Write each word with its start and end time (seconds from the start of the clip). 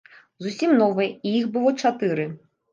Зусім 0.45 0.73
новыя, 0.79 1.13
і 1.27 1.35
іх 1.43 1.53
было 1.55 1.77
чатыры. 1.85 2.29